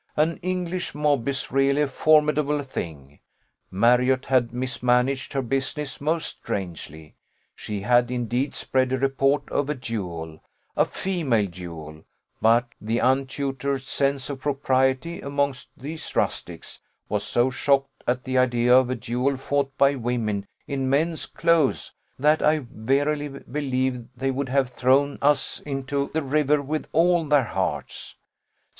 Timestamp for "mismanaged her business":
4.51-6.01